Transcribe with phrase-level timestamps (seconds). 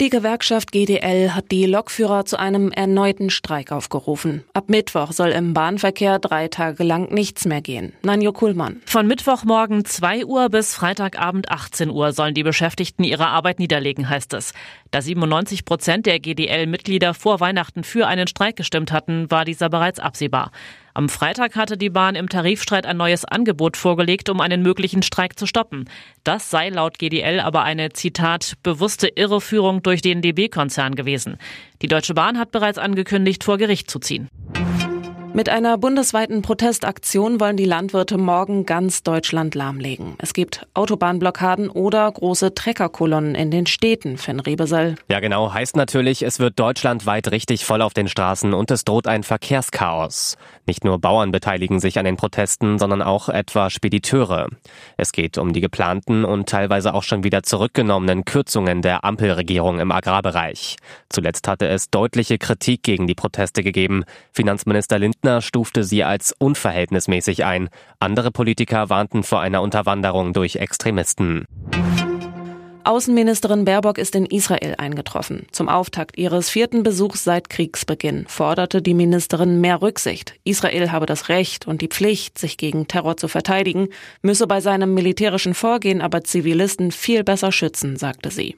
[0.00, 4.44] Die Gewerkschaft GDL hat die Lokführer zu einem erneuten Streik aufgerufen.
[4.54, 7.92] Ab Mittwoch soll im Bahnverkehr drei Tage lang nichts mehr gehen.
[8.02, 8.80] Nanjo Kuhlmann.
[8.86, 14.32] Von Mittwochmorgen 2 Uhr bis Freitagabend 18 Uhr sollen die Beschäftigten ihre Arbeit niederlegen, heißt
[14.32, 14.54] es.
[14.90, 20.00] Da 97 Prozent der GDL-Mitglieder vor Weihnachten für einen Streik gestimmt hatten, war dieser bereits
[20.00, 20.50] absehbar.
[21.00, 25.38] Am Freitag hatte die Bahn im Tarifstreit ein neues Angebot vorgelegt, um einen möglichen Streik
[25.38, 25.88] zu stoppen.
[26.24, 31.38] Das sei laut GDL aber eine, Zitat, bewusste Irreführung durch den DB-Konzern gewesen.
[31.80, 34.28] Die Deutsche Bahn hat bereits angekündigt, vor Gericht zu ziehen.
[35.32, 40.14] Mit einer bundesweiten Protestaktion wollen die Landwirte morgen ganz Deutschland lahmlegen.
[40.18, 44.96] Es gibt Autobahnblockaden oder große Treckerkolonnen in den Städten, Finn Rebesell.
[45.08, 45.54] Ja, genau.
[45.54, 50.36] Heißt natürlich, es wird deutschlandweit richtig voll auf den Straßen und es droht ein Verkehrschaos.
[50.66, 54.48] Nicht nur Bauern beteiligen sich an den Protesten, sondern auch etwa Spediteure.
[54.96, 59.92] Es geht um die geplanten und teilweise auch schon wieder zurückgenommenen Kürzungen der Ampelregierung im
[59.92, 60.76] Agrarbereich.
[61.08, 64.04] Zuletzt hatte es deutliche Kritik gegen die Proteste gegeben.
[64.32, 67.68] Finanzminister Lindner Lindner stufte sie als unverhältnismäßig ein.
[67.98, 71.44] Andere Politiker warnten vor einer Unterwanderung durch Extremisten.
[72.84, 75.46] Außenministerin Baerbock ist in Israel eingetroffen.
[75.52, 80.36] Zum Auftakt ihres vierten Besuchs seit Kriegsbeginn forderte die Ministerin mehr Rücksicht.
[80.44, 83.88] Israel habe das Recht und die Pflicht, sich gegen Terror zu verteidigen,
[84.22, 88.56] müsse bei seinem militärischen Vorgehen aber Zivilisten viel besser schützen, sagte sie.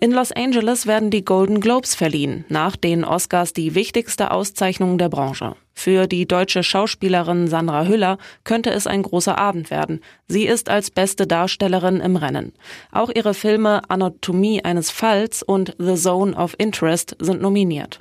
[0.00, 5.08] In Los Angeles werden die Golden Globes verliehen, nach den Oscars die wichtigste Auszeichnung der
[5.08, 5.56] Branche.
[5.74, 10.00] Für die deutsche Schauspielerin Sandra Hüller könnte es ein großer Abend werden.
[10.28, 12.52] Sie ist als beste Darstellerin im Rennen.
[12.92, 17.98] Auch ihre Filme Anatomie eines Falls und The Zone of Interest sind nominiert.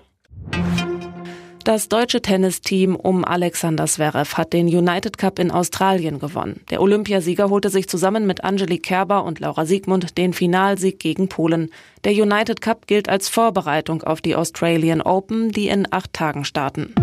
[1.68, 6.62] Das deutsche Tennisteam um Alexander Zverev hat den United Cup in Australien gewonnen.
[6.70, 11.70] Der Olympiasieger holte sich zusammen mit Angelique Kerber und Laura Siegmund den Finalsieg gegen Polen.
[12.06, 16.96] Der United Cup gilt als Vorbereitung auf die Australian Open, die in acht Tagen starten.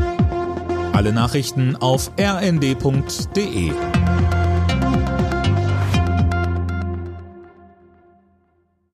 [0.95, 3.71] Alle Nachrichten auf rnd.de